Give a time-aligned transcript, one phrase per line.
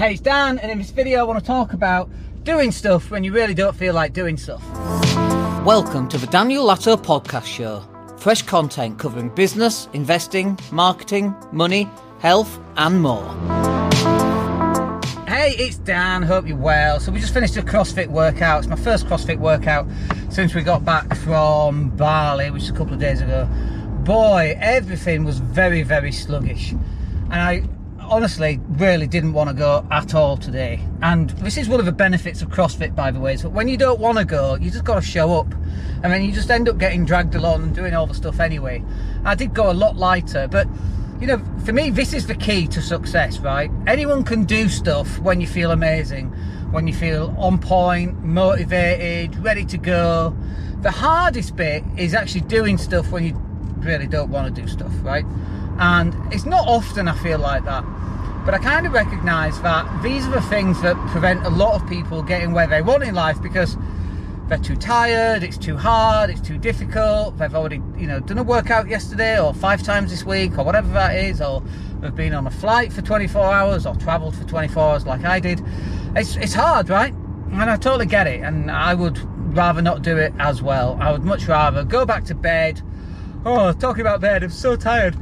[0.00, 2.08] Hey, it's Dan, and in this video I want to talk about
[2.42, 4.66] doing stuff when you really don't feel like doing stuff.
[5.62, 7.84] Welcome to the Daniel Latto Podcast Show.
[8.16, 11.86] Fresh content covering business, investing, marketing, money,
[12.18, 13.28] health, and more.
[15.28, 16.22] Hey, it's Dan.
[16.22, 16.98] Hope you're well.
[16.98, 18.60] So we just finished a CrossFit workout.
[18.60, 19.86] It's my first CrossFit workout
[20.30, 23.46] since we got back from Bali, which is a couple of days ago.
[24.04, 27.64] Boy, everything was very, very sluggish, and I
[28.10, 30.80] honestly really didn't want to go at all today.
[31.00, 33.68] And this is one of the benefits of CrossFit, by the way, is that when
[33.68, 35.54] you don't want to go, you just got to show up.
[36.02, 38.82] And then you just end up getting dragged along and doing all the stuff anyway.
[39.24, 40.66] I did go a lot lighter, but
[41.20, 43.70] you know, for me, this is the key to success, right?
[43.86, 46.28] Anyone can do stuff when you feel amazing,
[46.72, 50.36] when you feel on point, motivated, ready to go.
[50.80, 53.34] The hardest bit is actually doing stuff when you
[53.78, 55.26] really don't want to do stuff, right?
[55.80, 57.84] And it's not often I feel like that.
[58.44, 61.88] But I kind of recognise that these are the things that prevent a lot of
[61.88, 63.76] people getting where they want in life because
[64.48, 68.42] they're too tired, it's too hard, it's too difficult, they've already, you know, done a
[68.42, 71.62] workout yesterday or five times this week or whatever that is, or
[72.00, 75.38] they've been on a flight for 24 hours or travelled for 24 hours like I
[75.38, 75.62] did.
[76.16, 77.14] It's, it's hard, right?
[77.52, 79.18] And I totally get it, and I would
[79.56, 80.98] rather not do it as well.
[81.00, 82.82] I would much rather go back to bed.
[83.44, 85.16] Oh, talking about bed, I'm so tired.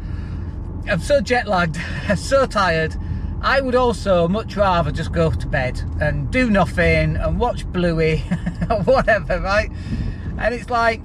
[0.86, 2.94] I'm so jet lagged, I'm so tired
[3.40, 8.24] I would also much rather just go to bed and do nothing and watch Bluey
[8.70, 9.70] or whatever, right?
[10.38, 11.00] And it's like,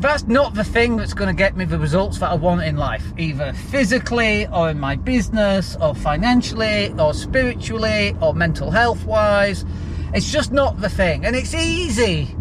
[0.00, 2.76] that's not the thing that's going to get me the results that I want in
[2.76, 9.64] life, either physically or in my business or financially or spiritually or mental health wise.
[10.12, 11.24] It's just not the thing.
[11.24, 12.36] And it's easy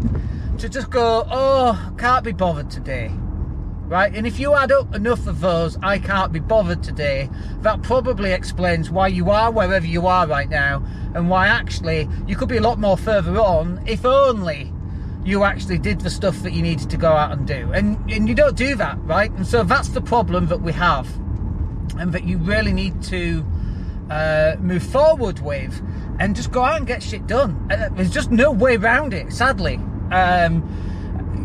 [0.58, 3.12] to just go, oh, can't be bothered today
[3.92, 4.16] right?
[4.16, 8.32] And if you add up enough of those, I can't be bothered today, that probably
[8.32, 10.82] explains why you are wherever you are right now
[11.14, 14.72] and why actually you could be a lot more further on if only
[15.26, 17.70] you actually did the stuff that you needed to go out and do.
[17.74, 19.30] And, and you don't do that, right?
[19.32, 21.14] And so that's the problem that we have
[22.00, 23.46] and that you really need to
[24.10, 25.86] uh, move forward with
[26.18, 27.68] and just go out and get shit done.
[27.70, 29.76] Uh, there's just no way around it, sadly.
[30.12, 30.91] Um,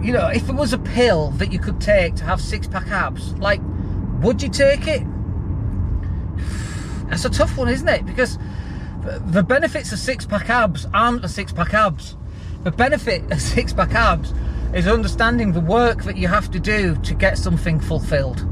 [0.02, 2.88] you know, if it was a pill that you could take to have six pack
[2.88, 3.60] abs, like,
[4.20, 5.02] would you take it?
[7.08, 8.06] That's a tough one, isn't it?
[8.06, 8.38] Because
[9.26, 12.16] the benefits of six pack abs aren't the six pack abs.
[12.64, 14.32] The benefit of six pack abs
[14.74, 18.46] is understanding the work that you have to do to get something fulfilled.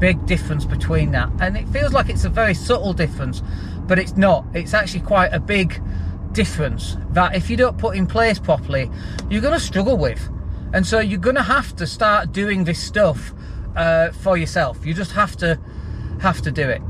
[0.00, 1.30] Big difference between that.
[1.40, 3.42] And it feels like it's a very subtle difference,
[3.86, 4.44] but it's not.
[4.54, 5.80] It's actually quite a big
[6.32, 8.90] difference that if you don't put in place properly,
[9.30, 10.28] you're going to struggle with.
[10.72, 13.32] And so you're going to have to start doing this stuff
[13.76, 14.84] uh, for yourself.
[14.84, 15.58] You just have to
[16.20, 16.82] have to do it.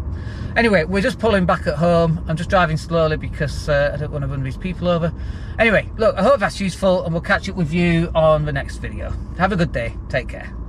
[0.57, 2.25] Anyway, we're just pulling back at home.
[2.29, 5.13] I'm just driving slowly because uh, I don't want to run these people over.
[5.59, 8.79] Anyway, look, I hope that's useful and we'll catch up with you on the next
[8.79, 9.13] video.
[9.37, 9.95] Have a good day.
[10.09, 10.66] Take care.